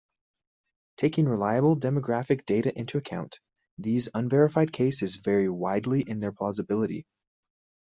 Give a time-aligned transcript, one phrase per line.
[0.97, 3.39] Taking reliable demographic data into account,
[3.77, 7.05] these unverified cases vary widely in their plausibility.